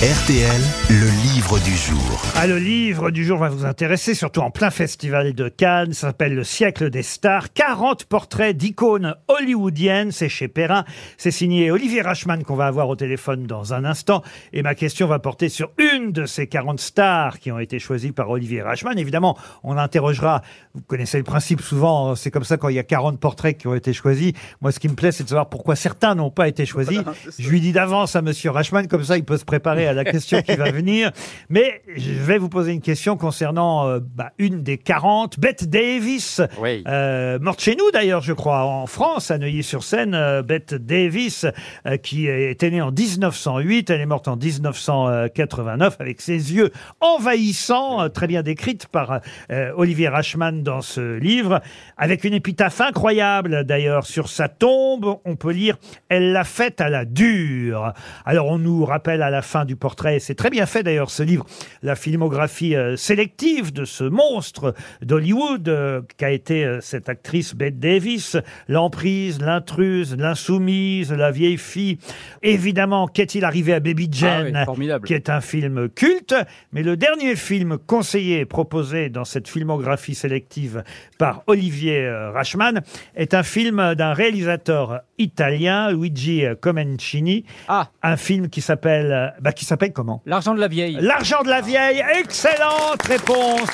RTL, 0.00 0.62
le 0.90 1.10
livre 1.24 1.58
du 1.58 1.74
jour. 1.76 2.22
Ah, 2.36 2.46
le 2.46 2.56
livre 2.58 3.10
du 3.10 3.24
jour 3.24 3.36
va 3.36 3.48
vous 3.48 3.64
intéresser, 3.64 4.14
surtout 4.14 4.42
en 4.42 4.52
plein 4.52 4.70
festival 4.70 5.32
de 5.32 5.48
Cannes. 5.48 5.92
Ça 5.92 6.06
s'appelle 6.06 6.36
Le 6.36 6.44
siècle 6.44 6.88
des 6.88 7.02
stars. 7.02 7.52
40 7.52 8.04
portraits 8.04 8.56
d'icônes 8.56 9.16
hollywoodiennes. 9.26 10.12
C'est 10.12 10.28
chez 10.28 10.46
Perrin. 10.46 10.84
C'est 11.16 11.32
signé 11.32 11.72
Olivier 11.72 12.00
Rachman 12.00 12.44
qu'on 12.44 12.54
va 12.54 12.68
avoir 12.68 12.88
au 12.88 12.94
téléphone 12.94 13.48
dans 13.48 13.74
un 13.74 13.84
instant. 13.84 14.22
Et 14.52 14.62
ma 14.62 14.76
question 14.76 15.08
va 15.08 15.18
porter 15.18 15.48
sur 15.48 15.72
une 15.78 16.12
de 16.12 16.26
ces 16.26 16.46
40 16.46 16.78
stars 16.78 17.40
qui 17.40 17.50
ont 17.50 17.58
été 17.58 17.80
choisies 17.80 18.12
par 18.12 18.30
Olivier 18.30 18.62
Rachman. 18.62 18.96
Évidemment, 18.96 19.36
on 19.64 19.76
interrogera. 19.76 20.42
Vous 20.74 20.82
connaissez 20.82 21.18
le 21.18 21.24
principe 21.24 21.60
souvent. 21.60 22.14
C'est 22.14 22.30
comme 22.30 22.44
ça 22.44 22.56
quand 22.56 22.68
il 22.68 22.76
y 22.76 22.78
a 22.78 22.84
40 22.84 23.18
portraits 23.18 23.58
qui 23.58 23.66
ont 23.66 23.74
été 23.74 23.92
choisis. 23.92 24.32
Moi, 24.60 24.70
ce 24.70 24.78
qui 24.78 24.88
me 24.88 24.94
plaît, 24.94 25.10
c'est 25.10 25.24
de 25.24 25.28
savoir 25.30 25.48
pourquoi 25.48 25.74
certains 25.74 26.14
n'ont 26.14 26.30
pas 26.30 26.46
été 26.46 26.66
choisis. 26.66 27.00
Je 27.36 27.50
lui 27.50 27.60
dis 27.60 27.72
d'avance 27.72 28.14
à 28.14 28.22
monsieur 28.22 28.52
Rachman. 28.52 28.86
Comme 28.86 29.02
ça, 29.02 29.16
il 29.16 29.24
peut 29.24 29.38
se 29.38 29.44
préparer 29.44 29.87
à 29.88 29.92
la 29.94 30.04
question 30.04 30.40
qui 30.42 30.54
va 30.54 30.70
venir. 30.70 31.10
Mais 31.48 31.82
je 31.96 32.12
vais 32.12 32.38
vous 32.38 32.48
poser 32.48 32.72
une 32.72 32.80
question 32.80 33.16
concernant 33.16 33.88
euh, 33.88 33.98
bah, 34.00 34.32
une 34.38 34.62
des 34.62 34.78
40, 34.78 35.40
Bette 35.40 35.68
Davis, 35.68 36.40
Oui. 36.60 36.84
euh, 36.86 37.38
morte 37.40 37.60
chez 37.60 37.74
nous 37.76 37.90
d'ailleurs, 37.92 38.22
je 38.22 38.32
crois, 38.32 38.64
en 38.64 38.86
France, 38.86 39.30
à 39.30 39.38
Neuilly-sur-Seine. 39.38 40.14
euh, 40.14 40.42
Bette 40.42 40.74
Davis, 40.74 41.46
euh, 41.86 41.96
qui 41.96 42.26
était 42.28 42.70
née 42.70 42.80
en 42.82 42.92
1908, 42.92 43.90
elle 43.90 44.00
est 44.00 44.06
morte 44.06 44.28
en 44.28 44.36
1989 44.36 45.96
avec 46.00 46.20
ses 46.20 46.52
yeux 46.54 46.70
envahissants, 47.00 48.02
euh, 48.02 48.08
très 48.08 48.26
bien 48.26 48.42
décrite 48.42 48.86
par 48.86 49.20
euh, 49.50 49.72
Olivier 49.76 50.08
Rachman 50.08 50.62
dans 50.62 50.80
ce 50.80 51.16
livre, 51.18 51.60
avec 51.96 52.24
une 52.24 52.34
épitaphe 52.34 52.80
incroyable 52.80 53.64
d'ailleurs 53.64 54.06
sur 54.06 54.28
sa 54.28 54.48
tombe. 54.48 55.16
On 55.24 55.36
peut 55.36 55.52
lire 55.52 55.76
«Elle 56.08 56.32
l'a 56.32 56.44
faite 56.44 56.80
à 56.80 56.88
la 56.88 57.04
dure». 57.04 57.92
Alors 58.24 58.46
on 58.48 58.58
nous 58.58 58.84
rappelle 58.84 59.22
à 59.22 59.30
la 59.30 59.42
fin 59.42 59.64
du 59.64 59.76
portrait, 59.78 60.18
c'est 60.18 60.34
très 60.34 60.50
bien 60.50 60.66
fait 60.66 60.82
d'ailleurs 60.82 61.10
ce 61.10 61.22
livre, 61.22 61.46
la 61.82 61.94
filmographie 61.96 62.74
euh, 62.76 62.96
sélective 62.96 63.72
de 63.72 63.84
ce 63.84 64.04
monstre 64.04 64.74
d'Hollywood 65.02 65.68
euh, 65.68 66.02
qu'a 66.16 66.30
été 66.30 66.64
euh, 66.64 66.80
cette 66.80 67.08
actrice 67.08 67.54
Bette 67.54 67.78
Davis, 67.78 68.36
l'emprise, 68.68 69.40
l'intruse, 69.40 70.16
l'insoumise, 70.16 71.12
la 71.12 71.30
vieille 71.30 71.56
fille. 71.58 71.98
Évidemment, 72.42 73.06
qu'est-il 73.06 73.44
arrivé 73.44 73.72
à 73.74 73.80
Baby 73.80 74.08
Ah 74.12 74.16
Jane 74.16 74.56
oui, 74.56 74.64
formidable. 74.64 75.06
qui 75.06 75.14
est 75.14 75.28
un 75.30 75.40
film 75.40 75.88
culte, 75.88 76.34
mais 76.72 76.82
le 76.82 76.96
dernier 76.96 77.36
film 77.36 77.78
conseillé 77.78 78.40
et 78.40 78.44
proposé 78.46 79.08
dans 79.08 79.24
cette 79.24 79.48
filmographie 79.48 80.14
sélective 80.14 80.82
par 81.18 81.42
Olivier 81.46 82.04
euh, 82.04 82.30
Rachman 82.30 82.80
est 83.16 83.34
un 83.34 83.42
film 83.42 83.94
d'un 83.94 84.12
réalisateur 84.12 85.00
italien, 85.18 85.90
Luigi 85.92 86.44
Comencini, 86.60 87.44
Ah, 87.68 87.90
un 88.02 88.16
film 88.16 88.48
qui 88.48 88.60
s'appelle 88.60 89.12
euh, 89.12 89.28
bah, 89.40 89.52
qui 89.52 89.64
s'appelle 89.68 89.92
comment 89.92 90.22
l'argent 90.26 90.54
de 90.54 90.60
la 90.60 90.68
vieille. 90.68 90.98
L'argent 91.00 91.42
de 91.42 91.48
la 91.48 91.60
vieille. 91.60 92.02
Excellente 92.18 93.02
réponse 93.06 93.68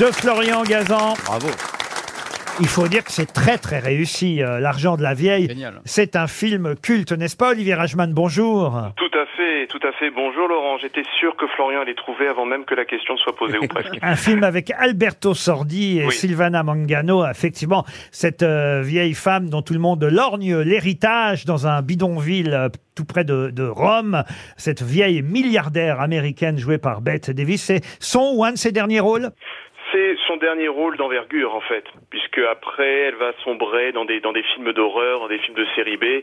de 0.00 0.06
Florian 0.06 0.62
Gazan. 0.64 1.14
Bravo. 1.24 1.48
Il 2.58 2.68
faut 2.68 2.88
dire 2.88 3.04
que 3.04 3.12
c'est 3.12 3.30
très 3.32 3.58
très 3.58 3.78
réussi. 3.80 4.42
euh, 4.42 4.60
L'argent 4.60 4.96
de 4.96 5.02
la 5.02 5.12
vieille. 5.14 5.46
Génial. 5.48 5.80
C'est 5.84 6.16
un 6.16 6.26
film 6.26 6.74
culte, 6.80 7.12
n'est-ce 7.12 7.36
pas, 7.36 7.50
Olivier 7.50 7.74
Rachman? 7.74 8.12
Bonjour. 8.14 8.80
Tout 8.96 9.18
à 9.18 9.26
fait, 9.36 9.66
tout 9.68 9.80
à 9.86 9.92
fait. 9.92 10.10
Bonjour 10.10 10.48
Laurent, 10.48 10.78
j'étais 10.78 11.02
sûr 11.20 11.36
que 11.36 11.46
Florian 11.54 11.82
allait 11.82 11.94
trouver 11.94 12.28
avant 12.28 12.46
même 12.46 12.64
que 12.64 12.74
la 12.74 12.86
question 12.86 13.14
soit 13.18 13.36
posée 13.36 13.58
ou 13.58 13.66
presque. 13.68 13.98
Un 14.02 14.16
film 14.16 14.42
avec 14.42 14.70
Alberto 14.78 15.34
Sordi 15.34 15.98
et 15.98 16.06
Oui. 16.06 16.14
Silvana 16.14 16.62
Mangano. 16.62 17.26
Effectivement, 17.28 17.84
cette 18.10 18.42
euh, 18.42 18.80
vieille 18.82 19.14
femme 19.14 19.50
dont 19.50 19.60
tout 19.60 19.74
le 19.74 19.80
monde 19.80 20.02
lorgne 20.04 20.56
l'héritage 20.60 21.44
dans 21.44 21.66
un 21.66 21.82
bidonville 21.82 22.54
euh, 22.54 22.68
tout 22.94 23.04
près 23.04 23.24
de, 23.24 23.50
de 23.50 23.64
Rome. 23.64 24.24
Cette 24.56 24.80
vieille 24.82 25.20
milliardaire 25.20 26.00
américaine 26.00 26.56
jouée 26.58 26.78
par 26.78 27.02
Bette 27.02 27.30
Davis. 27.30 27.62
C'est 27.62 27.82
son 28.00 28.32
ou 28.34 28.44
un 28.44 28.52
de 28.52 28.56
ses 28.56 28.72
derniers 28.72 29.00
rôles? 29.00 29.28
Son 30.26 30.36
dernier 30.36 30.68
rôle 30.68 30.96
d'envergure 30.96 31.54
en 31.54 31.60
fait, 31.60 31.84
puisque 32.10 32.38
après 32.38 33.08
elle 33.08 33.16
va 33.16 33.32
sombrer 33.44 33.92
dans 33.92 34.04
des 34.04 34.20
dans 34.20 34.32
des 34.32 34.42
films 34.42 34.72
d'horreur, 34.72 35.20
dans 35.20 35.28
des 35.28 35.38
films 35.38 35.56
de 35.56 35.66
série 35.74 35.96
B, 35.96 36.22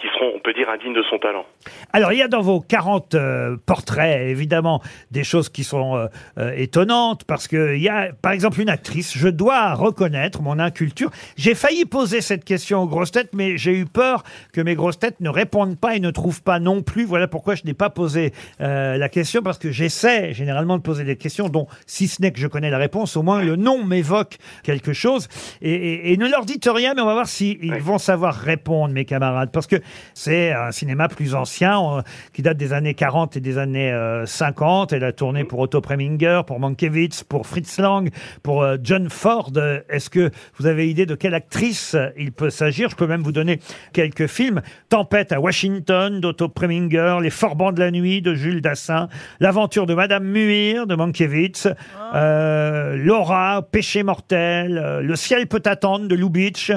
qui 0.00 0.08
seront, 0.08 0.32
on 0.34 0.40
peut 0.40 0.52
dire, 0.52 0.68
indignes 0.68 0.94
de 0.94 1.02
son 1.08 1.18
talent. 1.18 1.44
Alors, 1.92 2.12
il 2.12 2.18
y 2.18 2.22
a 2.22 2.28
dans 2.28 2.40
vos 2.40 2.60
40 2.60 3.14
euh, 3.14 3.56
portraits, 3.66 4.20
évidemment, 4.28 4.82
des 5.12 5.22
choses 5.22 5.48
qui 5.48 5.62
sont 5.62 5.96
euh, 5.96 6.06
euh, 6.38 6.52
étonnantes, 6.56 7.22
parce 7.24 7.46
que 7.46 7.76
il 7.76 7.82
y 7.82 7.88
a, 7.88 8.10
par 8.20 8.32
exemple, 8.32 8.60
une 8.60 8.68
actrice, 8.68 9.16
je 9.16 9.28
dois 9.28 9.74
reconnaître 9.74 10.42
mon 10.42 10.58
inculture. 10.58 11.10
J'ai 11.36 11.54
failli 11.54 11.84
poser 11.84 12.20
cette 12.20 12.44
question 12.44 12.80
aux 12.82 12.86
grosses 12.88 13.12
têtes, 13.12 13.30
mais 13.34 13.56
j'ai 13.58 13.72
eu 13.78 13.84
peur 13.84 14.24
que 14.52 14.60
mes 14.60 14.74
grosses 14.74 14.98
têtes 14.98 15.20
ne 15.20 15.28
répondent 15.28 15.78
pas 15.78 15.94
et 15.94 16.00
ne 16.00 16.10
trouvent 16.10 16.42
pas 16.42 16.58
non 16.58 16.82
plus. 16.82 17.04
Voilà 17.04 17.28
pourquoi 17.28 17.54
je 17.54 17.62
n'ai 17.64 17.74
pas 17.74 17.90
posé 17.90 18.32
la 18.58 19.08
question, 19.08 19.42
parce 19.42 19.58
que 19.58 19.70
j'essaie 19.70 20.32
généralement 20.32 20.78
de 20.78 20.82
poser 20.82 21.04
des 21.04 21.16
questions 21.16 21.48
dont, 21.48 21.66
si 21.86 22.08
ce 22.08 22.22
n'est 22.22 22.32
que 22.32 22.40
je 22.40 22.46
connais 22.48 22.70
la 22.70 22.78
réponse, 22.78 23.16
au 23.16 23.22
moins 23.22 23.42
le 23.42 23.56
nom 23.56 23.84
m'évoque 23.84 24.38
quelque 24.64 24.92
chose. 24.92 25.28
Et, 25.60 25.72
et- 25.72 26.12
et 26.12 26.16
ne 26.16 26.28
leur 26.28 26.44
dites 26.44 26.68
rien, 26.72 26.94
mais 26.94 27.02
on 27.02 27.06
va 27.06 27.12
voir 27.14 27.26
s'ils 27.26 27.62
ils 27.62 27.72
Ouais. 27.72 27.78
vont 27.78 27.98
savoir 27.98 28.34
répondre, 28.34 28.92
mes 28.94 29.04
camarades, 29.04 29.50
parce 29.52 29.66
que 29.66 29.76
c'est 30.14 30.52
un 30.52 30.72
cinéma 30.72 31.08
plus 31.08 31.34
ancien, 31.34 31.80
euh, 31.80 32.02
qui 32.32 32.42
date 32.42 32.56
des 32.56 32.72
années 32.72 32.94
40 32.94 33.36
et 33.36 33.40
des 33.40 33.58
années 33.58 33.92
euh, 33.92 34.26
50. 34.26 34.92
Elle 34.92 35.04
a 35.04 35.12
tourné 35.12 35.44
pour 35.44 35.60
Otto 35.60 35.80
Preminger, 35.80 36.42
pour 36.46 36.60
Mankiewicz, 36.60 37.24
pour 37.24 37.46
Fritz 37.46 37.78
Lang, 37.78 38.10
pour 38.42 38.62
euh, 38.62 38.76
John 38.82 39.08
Ford. 39.10 39.52
Est-ce 39.88 40.10
que 40.10 40.30
vous 40.58 40.66
avez 40.66 40.88
idée 40.88 41.06
de 41.06 41.14
quelle 41.14 41.34
actrice 41.34 41.96
il 42.16 42.32
peut 42.32 42.50
s'agir? 42.50 42.88
Je 42.90 42.96
peux 42.96 43.06
même 43.06 43.22
vous 43.22 43.32
donner 43.32 43.60
quelques 43.92 44.26
films. 44.26 44.62
Tempête 44.88 45.32
à 45.32 45.40
Washington 45.40 46.20
d'Otto 46.20 46.48
Preminger, 46.48 47.18
Les 47.22 47.30
Forbans 47.30 47.72
de 47.72 47.80
la 47.80 47.90
nuit 47.90 48.22
de 48.22 48.34
Jules 48.34 48.60
Dassin, 48.60 49.08
L'aventure 49.40 49.86
de 49.86 49.94
Madame 49.94 50.24
Muir 50.24 50.86
de 50.86 50.94
Mankiewicz, 50.94 51.68
euh, 52.14 52.96
Laura, 52.96 53.62
Péché 53.70 54.02
mortel, 54.02 55.00
Le 55.02 55.16
ciel 55.16 55.46
peut 55.46 55.62
attendre 55.64 56.08
de 56.08 56.14
Lubitsch. 56.14 56.72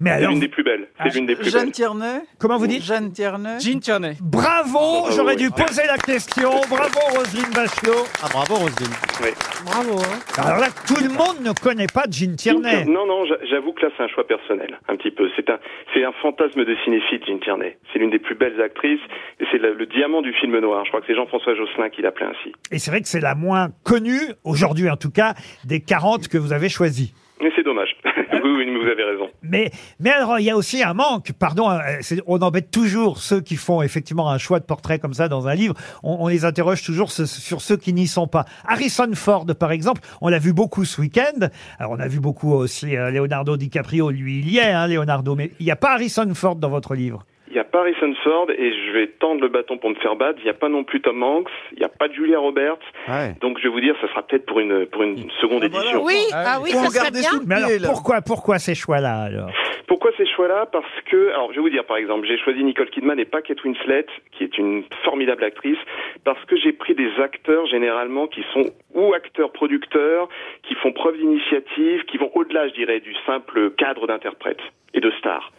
Mais 0.00 0.10
C'est 0.10 0.16
alors, 0.16 0.30
l'une 0.30 0.40
des 0.40 0.48
plus 0.48 0.62
belles. 0.64 0.88
C'est 0.96 1.02
Ah, 1.04 1.08
l'une 1.14 1.26
des 1.26 1.36
plus 1.36 1.50
Jeanne 1.50 1.64
belles. 1.64 1.72
Tierney 1.72 2.20
comment 2.38 2.56
vous 2.58 2.66
dites 2.66 2.82
Jeanne 2.82 3.12
Tierney 3.12 3.58
Jean 3.60 3.78
Tierney. 3.80 4.16
Bravo, 4.20 4.72
Bravo, 4.72 5.10
j'aurais 5.16 5.34
oui. 5.36 5.42
dû 5.42 5.50
poser 5.50 5.82
la 5.86 5.98
question. 5.98 6.50
Bravo 6.68 6.98
Roselyne 7.16 7.50
Bachelot. 7.54 8.04
Ah, 8.22 8.28
bravo, 8.32 8.54
Roselyne. 8.56 8.92
Oui. 9.22 9.28
Bravo, 9.64 9.98
hein 10.00 10.18
Alors 10.38 10.58
là, 10.58 10.68
tout 10.86 10.96
le 11.02 11.08
monde 11.08 11.40
ne 11.44 11.52
connaît 11.52 11.86
pas 11.92 12.04
Jean 12.10 12.34
Tierney. 12.36 12.84
Non, 12.86 13.06
non, 13.06 13.24
j'a- 13.26 13.44
j'avoue 13.48 13.72
que 13.72 13.82
là 13.86 13.92
c'est 13.96 14.02
un 14.02 14.08
choix 14.08 14.26
personnel, 14.26 14.78
un 14.88 14.96
petit 14.96 15.10
peu. 15.12 15.28
C'est 15.36 15.48
un, 15.50 15.58
c'est 15.94 16.04
un 16.04 16.12
fantasme 16.20 16.64
de 16.64 16.76
cinéphile, 16.84 17.20
Jean 17.26 17.38
Tierney. 17.38 17.76
C'est 17.92 17.98
l'une 17.98 18.10
des 18.10 18.18
plus 18.18 18.34
belles 18.34 18.60
actrices 18.60 19.00
et 19.40 19.44
c'est 19.52 19.58
le, 19.58 19.74
le 19.74 19.86
diamant 19.86 20.22
du 20.22 20.32
film 20.32 20.58
noir. 20.58 20.84
Je 20.84 20.90
crois 20.90 21.00
que 21.00 21.06
c'est 21.06 21.14
Jean-François 21.14 21.54
Josselin 21.54 21.90
qui 21.90 22.02
l'appelait 22.02 22.26
ainsi. 22.26 22.52
Et 22.72 22.78
c'est 22.78 22.90
vrai 22.90 23.00
que 23.02 23.08
c'est 23.08 23.20
la 23.20 23.34
moins 23.34 23.68
connue, 23.84 24.20
aujourd'hui 24.44 24.90
en 24.90 24.96
tout 24.96 25.10
cas, 25.10 25.34
des 25.64 25.80
40 25.80 26.28
que 26.28 26.38
vous 26.38 26.52
avez 26.52 26.68
choisies. 26.68 27.14
Mais 27.40 27.50
c'est 27.56 27.64
dommage. 27.64 27.96
oui, 28.04 28.40
oui, 28.44 28.66
mais 28.66 28.78
vous 28.78 28.88
avez 28.90 29.02
raison. 29.04 29.21
Mais, 29.52 29.70
mais 30.00 30.10
alors, 30.10 30.38
il 30.38 30.44
y 30.44 30.50
a 30.50 30.56
aussi 30.56 30.82
un 30.82 30.94
manque. 30.94 31.32
Pardon, 31.32 31.70
euh, 31.70 32.00
on 32.26 32.40
embête 32.40 32.70
toujours 32.70 33.18
ceux 33.18 33.42
qui 33.42 33.56
font 33.56 33.82
effectivement 33.82 34.30
un 34.30 34.38
choix 34.38 34.58
de 34.58 34.64
portrait 34.64 34.98
comme 34.98 35.12
ça 35.12 35.28
dans 35.28 35.46
un 35.46 35.54
livre. 35.54 35.74
On, 36.02 36.26
les 36.26 36.46
interroge 36.46 36.82
toujours 36.82 37.12
sur 37.12 37.60
ceux 37.60 37.76
qui 37.76 37.92
n'y 37.92 38.06
sont 38.06 38.26
pas. 38.26 38.46
Harrison 38.66 39.10
Ford, 39.12 39.44
par 39.58 39.70
exemple, 39.70 40.00
on 40.22 40.28
l'a 40.28 40.38
vu 40.38 40.54
beaucoup 40.54 40.86
ce 40.86 41.02
week-end. 41.02 41.48
Alors, 41.78 41.92
on 41.92 42.00
a 42.00 42.08
vu 42.08 42.18
beaucoup 42.18 42.52
aussi 42.54 42.96
euh, 42.96 43.10
Leonardo 43.10 43.58
DiCaprio. 43.58 44.10
Lui, 44.10 44.38
il 44.38 44.48
y 44.48 44.56
est, 44.56 44.72
hein, 44.72 44.86
Leonardo. 44.86 45.36
Mais 45.36 45.52
il 45.60 45.66
n'y 45.66 45.72
a 45.72 45.76
pas 45.76 45.92
Harrison 45.92 46.32
Ford 46.34 46.56
dans 46.56 46.70
votre 46.70 46.94
livre. 46.94 47.26
Il 47.52 47.56
n'y 47.56 47.60
a 47.60 47.64
pas 47.64 47.80
Harrison 47.80 48.14
Ford 48.24 48.46
et 48.50 48.72
je 48.72 48.92
vais 48.92 49.08
tendre 49.08 49.42
le 49.42 49.48
bâton 49.48 49.76
pour 49.76 49.90
me 49.90 49.94
faire 49.96 50.16
battre. 50.16 50.38
Il 50.40 50.44
n'y 50.44 50.48
a 50.50 50.54
pas 50.54 50.70
non 50.70 50.84
plus 50.84 51.02
Tom 51.02 51.22
Hanks. 51.22 51.50
Il 51.72 51.80
n'y 51.80 51.84
a 51.84 51.90
pas 51.90 52.08
Julia 52.10 52.38
Roberts. 52.38 52.78
Ouais. 53.08 53.34
Donc 53.42 53.58
je 53.58 53.64
vais 53.64 53.68
vous 53.68 53.80
dire, 53.82 53.94
ça 54.00 54.08
sera 54.08 54.22
peut-être 54.22 54.46
pour 54.46 54.58
une 54.60 54.86
pour 54.86 55.02
une 55.02 55.30
seconde 55.42 55.62
Ah, 55.64 55.68
voilà. 55.70 55.84
édition. 55.90 56.02
Oui, 56.02 56.16
Ah 56.32 56.58
oui. 56.62 56.70
ça 56.70 56.86
serait 56.88 57.10
bien. 57.10 57.28
Mais 57.46 57.56
alors, 57.56 57.92
pourquoi, 57.92 58.22
pourquoi 58.22 58.58
ces 58.58 58.74
choix-là, 58.74 59.24
alors? 59.24 59.50
Pourquoi 59.86 60.12
ces 60.16 60.24
choix-là? 60.26 60.64
Parce 60.72 60.86
que, 61.10 61.28
alors 61.32 61.50
je 61.50 61.56
vais 61.56 61.60
vous 61.60 61.68
dire 61.68 61.84
par 61.84 61.98
exemple, 61.98 62.26
j'ai 62.26 62.38
choisi 62.38 62.64
Nicole 62.64 62.88
Kidman 62.88 63.18
et 63.20 63.26
pas 63.26 63.42
Kate 63.42 63.62
Winslet, 63.62 64.06
qui 64.32 64.44
est 64.44 64.56
une 64.56 64.84
formidable 65.04 65.44
actrice, 65.44 65.76
parce 66.24 66.42
que 66.46 66.56
j'ai 66.56 66.72
pris 66.72 66.94
des 66.94 67.10
acteurs 67.22 67.66
généralement 67.66 68.26
qui 68.28 68.42
sont 68.54 68.64
ou 68.94 69.14
acteurs-producteurs, 69.14 70.28
qui 70.62 70.74
font 70.76 70.92
preuve 70.92 71.16
d'initiative, 71.16 72.04
qui 72.04 72.18
vont 72.18 72.30
au-delà, 72.34 72.68
je 72.68 72.74
dirais, 72.74 73.00
du 73.00 73.14
simple 73.26 73.70
cadre 73.72 74.06
d'interprète 74.06 74.60
et 74.94 75.00
de 75.00 75.10
star. 75.12 75.50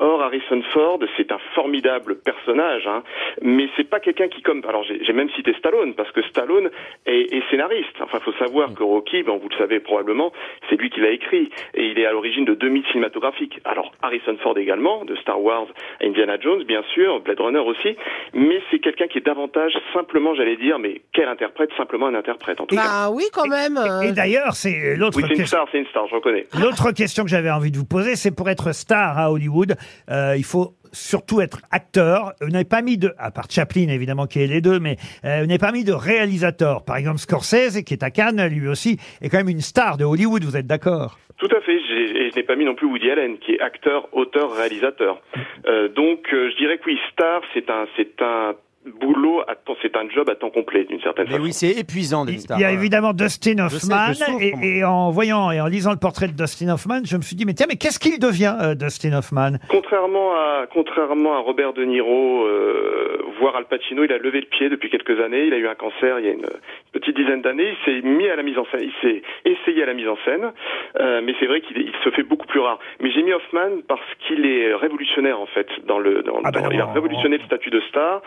Or, 0.00 0.22
Harrison 0.22 0.62
Ford, 0.72 1.00
c'est 1.16 1.32
un 1.32 1.38
formidable 1.54 2.20
personnage, 2.20 2.86
hein, 2.86 3.02
mais 3.42 3.68
c'est 3.76 3.88
pas 3.88 3.98
quelqu'un 3.98 4.28
qui 4.28 4.42
comme. 4.42 4.62
Alors, 4.68 4.84
j'ai 4.84 5.12
même 5.12 5.28
cité 5.30 5.52
Stallone 5.54 5.94
parce 5.94 6.10
que 6.12 6.22
Stallone 6.22 6.70
est, 7.04 7.42
scénariste. 7.50 7.96
Enfin, 8.00 8.20
faut 8.20 8.32
savoir 8.34 8.72
que 8.74 8.82
Rocky, 8.82 9.24
ben, 9.24 9.36
vous 9.36 9.48
le 9.48 9.56
savez 9.56 9.80
probablement, 9.80 10.32
c'est 10.68 10.76
lui 10.76 10.90
qui 10.90 11.00
l'a 11.00 11.10
écrit 11.10 11.50
et 11.74 11.86
il 11.86 11.98
est 11.98 12.06
à 12.06 12.12
l'origine 12.12 12.44
de 12.44 12.54
deux 12.54 12.68
mythes 12.68 12.86
cinématographiques. 12.88 13.58
Alors, 13.64 13.92
Harrison 14.02 14.36
Ford 14.40 14.56
également, 14.56 15.04
de 15.04 15.16
Star 15.16 15.42
Wars 15.42 15.66
à 16.00 16.04
Indiana 16.04 16.38
Jones, 16.40 16.62
bien 16.62 16.82
sûr, 16.94 17.20
Blade 17.20 17.40
Runner 17.40 17.58
aussi, 17.58 17.96
mais 18.34 18.60
c'est 18.70 18.78
quelqu'un 18.78 19.08
qui 19.08 19.18
est 19.18 19.26
davantage 19.26 19.76
simplement, 19.92 20.34
j'allais 20.34 20.56
dire, 20.56 20.78
mais 20.78 21.02
quel 21.12 21.28
interprète? 21.28 21.70
Simplement 21.76 22.06
un 22.06 22.14
interprète 22.14 22.60
en 22.60 22.66
tout. 22.66 22.76
Bah 22.84 23.10
oui, 23.10 23.24
quand 23.32 23.46
même. 23.48 23.76
euh, 23.76 24.02
Et 24.02 24.12
d'ailleurs, 24.12 24.54
c'est 24.54 24.96
l'autre 24.96 25.16
Oui, 25.18 25.24
c'est 25.26 25.32
une 25.34 25.36
question. 25.38 25.58
star, 25.58 25.68
c'est 25.72 25.78
une 25.78 25.86
star, 25.86 26.06
je 26.08 26.14
reconnais. 26.14 26.46
L'autre 26.60 26.92
question 26.92 27.24
que 27.24 27.30
j'avais 27.30 27.50
envie 27.50 27.70
de 27.70 27.76
vous 27.78 27.84
poser, 27.84 28.16
c'est 28.16 28.30
pour 28.30 28.48
être 28.48 28.72
star 28.72 29.18
à 29.18 29.30
Hollywood, 29.32 29.76
euh, 30.10 30.34
il 30.36 30.44
faut 30.44 30.74
surtout 30.92 31.40
être 31.40 31.60
acteur. 31.70 32.32
Vous 32.40 32.48
n'avez 32.48 32.64
pas 32.64 32.80
mis 32.82 32.96
de, 32.96 33.12
à 33.18 33.30
part 33.30 33.50
Chaplin 33.50 33.88
évidemment 33.88 34.26
qui 34.26 34.40
est 34.42 34.46
les 34.46 34.60
deux, 34.62 34.78
mais 34.80 34.96
euh, 35.24 35.40
vous 35.40 35.46
n'avez 35.46 35.58
pas 35.58 35.72
mis 35.72 35.84
de 35.84 35.92
réalisateur. 35.92 36.84
Par 36.84 36.96
exemple, 36.96 37.18
Scorsese, 37.18 37.82
qui 37.84 37.92
est 37.94 38.02
à 38.02 38.10
Cannes, 38.10 38.46
lui 38.48 38.68
aussi, 38.68 38.98
est 39.20 39.28
quand 39.28 39.36
même 39.38 39.48
une 39.50 39.60
star 39.60 39.96
de 39.98 40.04
Hollywood. 40.04 40.44
Vous 40.44 40.56
êtes 40.56 40.66
d'accord? 40.66 41.18
Tout 41.36 41.48
à 41.56 41.60
fait. 41.60 41.78
J'ai- 41.88 42.26
Et 42.26 42.30
je 42.30 42.36
n'ai 42.36 42.42
pas 42.42 42.56
mis 42.56 42.64
non 42.64 42.74
plus 42.74 42.86
Woody 42.86 43.10
Allen, 43.10 43.38
qui 43.38 43.52
est 43.52 43.60
acteur, 43.60 44.08
auteur, 44.12 44.54
réalisateur. 44.56 45.20
Euh, 45.66 45.88
donc, 45.88 46.20
euh, 46.32 46.50
je 46.50 46.56
dirais 46.56 46.78
que 46.78 46.84
oui, 46.86 46.98
star, 47.12 47.42
c'est 47.54 47.68
un, 47.70 47.86
c'est 47.96 48.20
un 48.22 48.54
boulot, 49.00 49.42
à 49.48 49.54
temps- 49.54 49.76
c'est 49.82 49.96
un 49.96 50.08
job 50.10 50.28
à 50.30 50.34
temps 50.34 50.50
complet, 50.50 50.84
d'une 50.84 51.00
certaine 51.00 51.26
Mais 51.26 51.32
façon. 51.32 51.44
oui, 51.44 51.52
c'est 51.52 51.70
épuisant 51.80 52.24
d'être 52.24 52.34
Il 52.36 52.40
star. 52.40 52.60
y 52.60 52.64
a 52.64 52.72
évidemment 52.72 53.12
Dustin 53.12 53.56
sais, 53.56 53.62
Hoffman, 53.76 54.08
je 54.08 54.14
souffre, 54.14 54.42
et, 54.42 54.52
moi. 54.52 54.60
et 54.64 54.84
en 54.84 55.10
voyant 55.10 55.50
et 55.50 55.60
en 55.60 55.66
lisant 55.66 55.90
le 55.92 55.98
portrait 55.98 56.28
de 56.28 56.32
Dustin 56.32 56.68
Hoffman, 56.72 57.00
je 57.04 57.16
me 57.16 57.22
suis 57.22 57.36
dit, 57.36 57.44
mais 57.44 57.54
tiens, 57.54 57.66
mais 57.68 57.76
qu'est-ce 57.76 57.98
qu'il 57.98 58.18
devient, 58.18 58.54
euh, 58.60 58.74
Dustin 58.74 59.12
Hoffman? 59.16 59.58
Contrairement 59.68 60.32
à, 60.34 60.66
contrairement 60.72 61.34
à 61.34 61.38
Robert 61.38 61.72
De 61.72 61.84
Niro, 61.84 62.46
euh, 62.46 63.18
voire 63.40 63.56
Al 63.56 63.64
Pacino, 63.66 64.04
il 64.04 64.12
a 64.12 64.18
levé 64.18 64.40
le 64.40 64.46
pied 64.46 64.68
depuis 64.68 64.90
quelques 64.90 65.18
années. 65.20 65.44
Il 65.46 65.54
a 65.54 65.58
eu 65.58 65.68
un 65.68 65.74
cancer 65.74 66.18
il 66.18 66.24
y 66.26 66.28
a 66.28 66.32
une 66.32 66.46
petite 66.92 67.16
dizaine 67.16 67.42
d'années. 67.42 67.70
Il 67.72 67.84
s'est 67.84 68.06
mis 68.06 68.28
à 68.28 68.36
la 68.36 68.42
mise 68.42 68.58
en 68.58 68.64
scène, 68.70 68.82
il 68.82 68.92
s'est 69.02 69.22
essayé 69.44 69.82
à 69.82 69.86
la 69.86 69.94
mise 69.94 70.08
en 70.08 70.16
scène, 70.24 70.52
euh, 71.00 71.20
mais 71.24 71.34
c'est 71.40 71.46
vrai 71.46 71.60
qu'il 71.60 71.78
il 71.78 71.92
se 72.04 72.10
fait 72.10 72.22
beaucoup 72.22 72.46
plus 72.46 72.60
rare. 72.60 72.78
Mais 73.00 73.10
j'ai 73.10 73.22
mis 73.22 73.32
Hoffman 73.32 73.82
parce 73.86 74.00
qu'il 74.26 74.44
est 74.46 74.74
révolutionnaire 74.74 75.40
en 75.40 75.46
fait 75.46 75.66
dans 75.86 75.98
le, 75.98 76.22
dans, 76.22 76.40
Ah 76.44 76.50
ben 76.50 76.60
dans- 76.60 76.66
non, 76.66 76.72
il 76.72 76.80
a 76.80 76.86
non, 76.86 76.92
révolutionné 76.92 77.38
le 77.38 77.44
statut 77.44 77.70
de 77.70 77.80
star. 77.88 78.22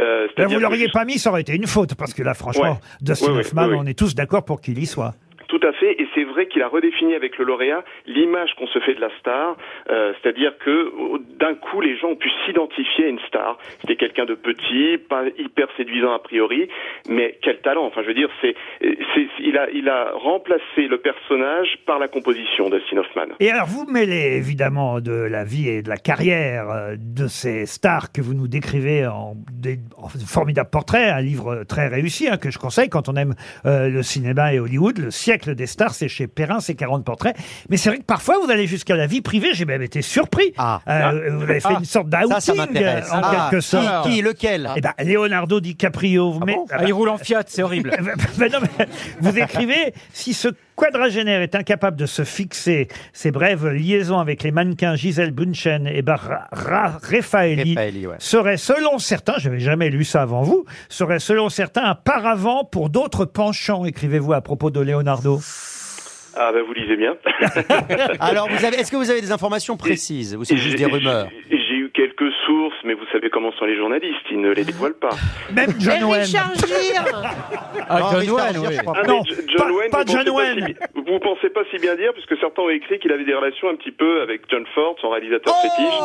Euh, 0.00 0.26
Vous 0.48 0.58
l'auriez 0.58 0.88
pas 0.88 1.04
mis, 1.04 1.18
ça 1.18 1.30
aurait 1.30 1.42
été 1.42 1.54
une 1.54 1.66
faute, 1.66 1.94
parce 1.94 2.14
que 2.14 2.22
là, 2.22 2.34
franchement, 2.34 2.62
Ouais. 2.72 2.78
Dustin 3.00 3.32
Hoffman, 3.32 3.68
on 3.76 3.86
est 3.86 3.98
tous 3.98 4.14
d'accord 4.14 4.44
pour 4.44 4.60
qu'il 4.60 4.78
y 4.78 4.86
soit. 4.86 5.14
Tout 5.50 5.60
à 5.66 5.72
fait, 5.72 6.00
et 6.00 6.06
c'est 6.14 6.22
vrai 6.22 6.46
qu'il 6.46 6.62
a 6.62 6.68
redéfini 6.68 7.14
avec 7.14 7.36
le 7.36 7.44
lauréat 7.44 7.82
l'image 8.06 8.54
qu'on 8.56 8.68
se 8.68 8.78
fait 8.78 8.94
de 8.94 9.00
la 9.00 9.10
star, 9.18 9.56
euh, 9.90 10.12
c'est-à-dire 10.22 10.56
que 10.58 10.92
d'un 11.38 11.54
coup 11.54 11.80
les 11.80 11.96
gens 11.96 12.10
ont 12.10 12.16
pu 12.16 12.30
s'identifier 12.46 13.06
à 13.06 13.08
une 13.08 13.18
star. 13.26 13.58
C'était 13.80 13.96
quelqu'un 13.96 14.26
de 14.26 14.34
petit, 14.34 14.98
pas 15.08 15.24
hyper 15.36 15.66
séduisant 15.76 16.12
a 16.12 16.20
priori, 16.20 16.68
mais 17.08 17.36
quel 17.42 17.58
talent. 17.62 17.84
Enfin, 17.84 18.02
je 18.02 18.06
veux 18.06 18.14
dire, 18.14 18.30
c'est, 18.40 18.54
il 19.40 19.58
a, 19.58 19.68
il 19.70 19.88
a 19.88 20.12
remplacé 20.12 20.86
le 20.88 20.98
personnage 20.98 21.78
par 21.84 21.98
la 21.98 22.06
composition 22.06 22.68
de 22.68 22.80
Hoffman. 22.96 23.34
Et 23.40 23.50
alors, 23.50 23.66
vous 23.66 23.86
mêlez 23.90 24.36
évidemment 24.36 25.00
de 25.00 25.12
la 25.12 25.44
vie 25.44 25.68
et 25.68 25.82
de 25.82 25.88
la 25.88 25.96
carrière 25.96 26.70
euh, 26.70 26.94
de 26.96 27.26
ces 27.26 27.66
stars 27.66 28.12
que 28.12 28.20
vous 28.20 28.34
nous 28.34 28.46
décrivez 28.46 29.06
en, 29.06 29.34
en 29.96 30.08
formidables 30.08 30.70
portraits, 30.70 31.12
un 31.12 31.20
livre 31.20 31.64
très 31.64 31.88
réussi 31.88 32.28
hein, 32.28 32.36
que 32.36 32.50
je 32.50 32.58
conseille 32.58 32.88
quand 32.88 33.08
on 33.08 33.16
aime 33.16 33.34
euh, 33.66 33.88
le 33.88 34.02
cinéma 34.02 34.54
et 34.54 34.60
Hollywood. 34.60 34.98
Le 34.98 35.10
siècle 35.10 35.39
des 35.48 35.66
stars, 35.66 35.94
c'est 35.94 36.08
chez 36.08 36.26
Perrin, 36.26 36.60
c'est 36.60 36.74
40 36.74 37.04
portraits. 37.04 37.36
Mais 37.68 37.76
c'est 37.76 37.88
vrai 37.88 37.98
que 37.98 38.04
parfois, 38.04 38.36
vous 38.44 38.50
allez 38.50 38.66
jusqu'à 38.66 38.96
la 38.96 39.06
vie 39.06 39.20
privée. 39.22 39.50
J'ai 39.54 39.64
même 39.64 39.82
été 39.82 40.02
surpris. 40.02 40.52
Ah. 40.58 40.80
Euh, 40.88 41.30
vous 41.36 41.44
avez 41.44 41.60
fait 41.60 41.68
Ah. 41.70 41.76
une 41.78 41.84
sorte 41.84 42.08
Ça, 42.12 42.40
ça 42.40 42.52
d'outing 42.52 42.56
m'intéresse. 42.56 43.08
euh, 43.10 43.16
en 43.16 43.20
Ah, 43.22 43.48
quelque 43.50 43.60
sorte. 43.62 44.06
Qui, 44.06 44.16
qui, 44.16 44.22
lequel? 44.22 44.70
Eh 44.76 44.80
ben, 44.80 44.92
Leonardo 45.04 45.60
DiCaprio, 45.60 46.30
vous, 46.32 46.40
met- 46.40 46.54
bon? 46.54 46.66
Ah 46.70 46.74
Ah, 46.74 46.78
bah, 46.82 46.84
il 46.88 46.92
roule 46.92 47.08
en 47.08 47.18
Fiat, 47.18 47.44
c'est 47.46 47.62
horrible. 47.62 47.90
ben 48.38 48.52
non, 48.52 48.58
mais 48.78 48.86
vous 49.20 49.38
écrivez 49.38 49.94
si 50.12 50.34
ce 50.34 50.48
quadragénaire 50.76 51.42
est 51.42 51.54
incapable 51.54 51.96
de 51.96 52.06
se 52.06 52.24
fixer 52.24 52.88
ses 53.12 53.30
brèves 53.30 53.68
liaisons 53.68 54.18
avec 54.18 54.42
les 54.42 54.50
mannequins 54.50 54.96
Gisèle 54.96 55.30
Bunchen 55.32 55.86
et 55.86 56.02
Bar 56.02 56.20
Ra- 56.52 56.98
Raffaelli 57.02 57.76
ouais. 57.76 58.16
serait 58.18 58.56
selon 58.56 58.98
certains, 58.98 59.34
je 59.38 59.48
n'avais 59.48 59.60
jamais 59.60 59.90
lu 59.90 60.04
ça 60.04 60.22
avant 60.22 60.42
vous, 60.42 60.64
serait 60.88 61.18
selon 61.18 61.48
certains 61.48 61.84
un 61.84 61.94
paravent 61.94 62.64
pour 62.64 62.90
d'autres 62.90 63.24
penchants, 63.24 63.84
écrivez-vous 63.84 64.32
à 64.32 64.40
propos 64.40 64.70
de 64.70 64.80
Leonardo. 64.80 65.40
Ah 66.36 66.52
ben 66.54 66.62
vous 66.64 66.72
lisez 66.72 66.96
bien. 66.96 67.16
Alors, 68.20 68.48
vous 68.48 68.64
avez, 68.64 68.76
est-ce 68.78 68.90
que 68.92 68.96
vous 68.96 69.10
avez 69.10 69.20
des 69.20 69.32
informations 69.32 69.76
précises 69.76 70.36
ou 70.36 70.44
c'est 70.44 70.56
juste 70.56 70.78
des 70.78 70.86
rumeurs? 70.86 71.28
j'ai 71.50 71.76
eu 71.76 71.90
quelques 71.92 72.29
sources, 72.50 72.76
mais 72.84 72.94
vous 72.94 73.04
savez 73.12 73.30
comment 73.30 73.52
sont 73.52 73.64
les 73.64 73.76
journalistes, 73.76 74.26
ils 74.30 74.40
ne 74.40 74.50
les 74.50 74.64
dévoilent 74.64 74.98
pas. 74.98 75.10
Même 75.52 75.72
John 75.78 76.04
Wayne. 76.04 76.22
Richard 76.22 76.52
Gere 76.54 77.22
Ah, 77.88 78.00
Non, 78.00 78.20
John 78.20 78.30
Wayne, 78.30 78.58
oui. 78.68 78.76
Ah. 78.86 79.02
Non, 79.06 79.22
John 79.24 79.56
pas- 79.56 79.72
Wayne, 79.72 79.90
pas 79.90 80.04
John 80.06 80.28
Wayne. 80.30 80.74
Vous 81.10 81.18
pensez 81.20 81.50
pas 81.50 81.60
si 81.70 81.78
bien 81.78 81.94
dire, 81.96 82.12
puisque 82.12 82.36
certains 82.40 82.62
ont 82.62 82.70
écrit 82.70 82.98
qu'il 82.98 83.12
avait 83.12 83.24
des 83.24 83.34
relations 83.34 83.68
un 83.68 83.76
petit 83.76 83.90
peu 83.92 84.22
avec 84.22 84.42
John 84.50 84.64
Ford, 84.74 84.96
son 85.00 85.10
réalisateur 85.10 85.54
fétiche. 85.62 85.98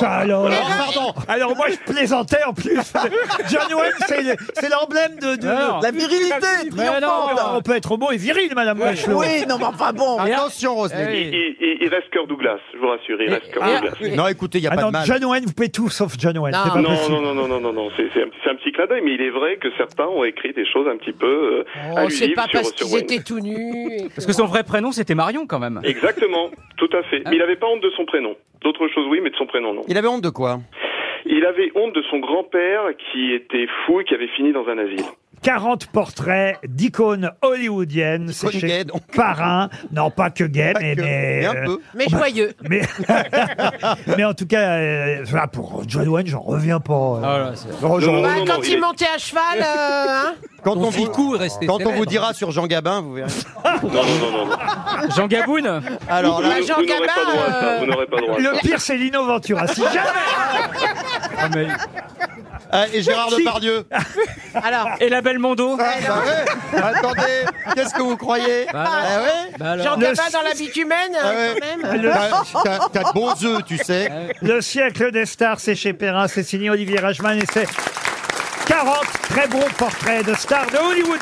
Ça 0.00 0.10
alors. 0.20 0.46
Alors, 0.46 0.66
pardon. 0.78 1.14
Alors 1.28 1.56
moi 1.56 1.66
je 1.70 1.92
plaisantais 1.92 2.42
en 2.44 2.52
plus. 2.52 2.76
John 3.50 3.74
Wayne 3.78 3.92
c'est 4.06 4.22
le- 4.22 4.36
c'est 4.54 4.68
l'emblème 4.70 5.16
de, 5.20 5.36
de- 5.40 5.48
Alors. 5.48 5.80
La 5.82 5.90
virilité 5.90 6.34
Mais 6.76 7.00
non. 7.00 7.08
On 7.54 7.62
peut 7.62 7.76
être 7.76 7.92
homo 7.92 8.10
et 8.12 8.16
viril, 8.16 8.50
Madame 8.54 8.78
Bachelot. 8.78 9.18
Oui, 9.20 9.46
non, 9.48 9.56
mais 9.58 9.64
enfin 9.64 9.92
bon. 9.92 10.18
Attention, 10.18 10.74
Roselyne. 10.74 11.08
Il, 11.12 11.34
il- 11.60 11.78
il 11.82 11.88
reste 11.88 12.10
Cœur 12.10 12.26
Douglas, 12.26 12.58
je 12.74 12.78
vous 12.78 12.88
rassure, 12.88 13.20
il 13.20 13.30
reste 13.32 13.50
Cœur 13.52 13.62
Ah, 13.64 13.80
Douglas. 13.80 14.16
Non, 14.16 14.26
écoutez, 14.28 14.58
il 14.58 14.62
n'y 14.62 14.66
a 14.66 14.70
Ah 14.72 14.76
pas 14.76 14.82
non, 14.82 14.88
de 14.88 14.92
mal. 14.92 15.06
John 15.06 15.24
Wayne, 15.24 15.44
vous 15.46 15.52
pouvez 15.52 15.68
tout 15.68 15.88
sauf 15.88 16.12
John 16.18 16.36
Wayne. 16.38 16.54
Non. 16.54 16.60
C'est 16.64 16.70
pas 16.70 16.80
Non, 16.80 16.90
non, 17.10 17.20
non, 17.22 17.34
non, 17.34 17.48
non, 17.48 17.60
non, 17.60 17.72
non, 17.72 17.88
c'est 17.96 18.06
c'est 18.14 18.22
un, 18.22 18.26
c'est 18.42 18.50
un 18.50 18.54
petit 18.56 18.72
clin 18.72 18.86
d'œil, 18.86 19.02
mais 19.04 19.14
il 19.14 19.20
est 19.22 19.30
vrai 19.30 19.56
que 19.56 19.68
certains 19.76 20.06
ont 20.06 20.24
écrit 20.24 20.52
des 20.52 20.66
choses 20.66 20.86
un 20.88 20.96
petit 20.96 21.12
peu 21.12 21.26
euh, 21.26 21.64
Oh, 21.66 21.94
c'est 21.94 21.98
allusives 22.00 22.34
pas 22.34 22.42
sur, 22.44 22.52
parce 22.52 22.68
sur 22.74 22.86
qu'ils 22.86 22.94
Wayne. 22.94 23.04
étaient 23.04 23.22
tout 23.22 23.40
nus. 23.40 23.85
Parce 24.14 24.26
que 24.26 24.32
son 24.32 24.46
vrai 24.46 24.62
prénom, 24.64 24.92
c'était 24.92 25.14
Marion, 25.14 25.46
quand 25.46 25.58
même. 25.58 25.80
Exactement, 25.84 26.50
tout 26.76 26.90
à 26.92 27.02
fait. 27.04 27.22
Mais 27.26 27.36
il 27.36 27.38
n'avait 27.38 27.56
pas 27.56 27.66
honte 27.66 27.82
de 27.82 27.90
son 27.90 28.04
prénom. 28.04 28.36
D'autres 28.62 28.88
choses, 28.88 29.06
oui, 29.10 29.20
mais 29.22 29.30
de 29.30 29.36
son 29.36 29.46
prénom, 29.46 29.74
non. 29.74 29.82
Il 29.88 29.96
avait 29.96 30.08
honte 30.08 30.22
de 30.22 30.30
quoi? 30.30 30.60
Il 31.26 31.44
avait 31.44 31.72
honte 31.74 31.94
de 31.94 32.02
son 32.02 32.18
grand-père 32.18 32.82
qui 33.10 33.32
était 33.32 33.66
fou 33.84 34.00
et 34.00 34.04
qui 34.04 34.14
avait 34.14 34.28
fini 34.28 34.52
dans 34.52 34.66
un 34.68 34.78
asile. 34.78 35.04
40 35.46 35.86
portraits 35.86 36.58
d'icônes 36.66 37.30
hollywoodiennes. 37.40 38.30
C'est 38.32 38.48
Icônes 38.48 38.60
chez 38.60 38.66
gays, 38.66 38.84
donc. 38.84 39.02
Parrain. 39.14 39.70
Non, 39.92 40.10
pas 40.10 40.30
que 40.30 40.42
gay, 40.42 40.72
Pas 40.72 40.80
mais, 40.80 40.96
que, 40.96 41.02
mais, 41.02 41.46
un 41.46 41.54
euh, 41.54 41.64
peu. 41.66 41.80
Mais 41.94 42.08
joyeux. 42.08 42.52
mais, 42.68 42.82
mais 44.16 44.24
en 44.24 44.34
tout 44.34 44.46
cas, 44.48 44.70
euh, 44.78 45.24
voilà, 45.24 45.46
pour 45.46 45.84
John 45.86 46.08
Wayne, 46.08 46.26
j'en 46.26 46.40
reviens 46.40 46.80
pas. 46.80 46.92
euh. 46.94 47.20
Ah, 47.22 47.52
Non, 47.80 47.98
Bah, 48.22 48.28
non, 48.38 48.44
quand 48.44 48.68
il 48.68 48.80
montait 48.80 49.06
à 49.14 49.18
cheval, 49.18 49.42
euh, 49.60 49.62
hein 49.62 50.34
Quand 50.64 50.76
on, 50.78 50.90
vous, 50.90 51.06
quand 51.06 51.86
on 51.86 52.04
dira 52.04 52.34
sur 52.34 52.50
Jean 52.50 52.66
Gabin, 52.66 53.02
vous 53.02 53.14
verrez. 53.14 53.30
Non, 53.84 53.90
non, 53.92 54.02
non, 54.32 54.46
non. 54.46 54.56
Jean 55.14 55.28
Gaboun 55.28 55.80
Alors 56.08 56.40
là, 56.40 56.48
Bah, 56.48 56.54
Jean 56.66 56.74
vous 56.74 56.86
n'aurez 56.86 57.06
pas 57.06 57.06
Gabin, 57.06 57.30
droit 57.30 57.44
à 57.46 57.50
ça, 57.52 57.66
euh, 57.66 57.78
vous 57.78 57.86
n'aurez 57.86 58.06
pas 58.06 58.16
droit 58.16 58.34
à 58.34 58.42
ça. 58.42 58.50
Le 58.50 58.58
pire, 58.58 58.80
c'est 58.80 58.96
Lino 58.96 59.24
Ventura. 59.24 59.68
Si 59.68 59.82
jamais. 61.40 61.68
Ah, 62.78 62.84
ah, 62.84 62.94
et 62.94 63.02
Gérard 63.02 63.30
Si. 63.30 63.38
Depardieu. 63.38 63.86
Alors, 64.54 64.88
Et 65.00 65.08
la 65.08 65.20
belle 65.22 65.38
Mondo 65.38 65.76
Ah, 65.80 65.94
bah 66.06 66.22
ouais. 66.26 66.80
Attendez, 66.82 67.44
qu'est-ce 67.74 67.94
que 67.94 68.02
vous 68.02 68.16
croyez 68.16 68.66
Bah 68.72 68.80
alors. 68.84 68.94
Ah 69.08 69.22
ouais 69.22 69.52
Bah 69.58 69.70
alors. 69.72 69.84
Jean 69.86 69.96
Le- 69.96 70.02
Gabin 70.02 70.30
dans 70.32 70.42
la 70.42 70.54
bitumen, 70.54 70.96
Ah 71.14 71.26
hein, 71.28 71.32
ouais. 71.34 71.60
quand 71.82 71.92
même. 71.92 72.12
T'as- 72.12 72.62
T'as 72.62 72.88
t'as 72.92 73.08
de 73.08 73.12
bons 73.14 73.44
œufs, 73.44 73.64
tu 73.66 73.78
sais. 73.78 74.10
Le 74.42 74.60
siècle 74.60 75.10
des 75.12 75.26
stars, 75.26 75.60
c'est 75.60 75.74
chez 75.74 75.92
Perrin. 75.92 76.28
C'est 76.28 76.42
signé 76.42 76.70
Olivier 76.70 76.98
Rajman 77.00 77.38
et 77.38 77.44
c'est 77.52 77.66
40 78.66 79.04
très 79.28 79.46
bons 79.48 79.68
portraits 79.78 80.26
de 80.26 80.34
stars 80.34 80.66
de 80.66 80.76
Hollywood. 80.78 81.20